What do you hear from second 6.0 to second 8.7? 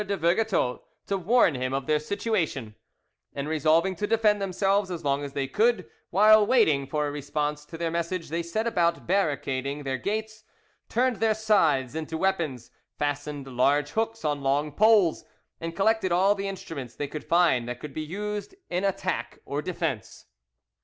while waiting for a response to their message they set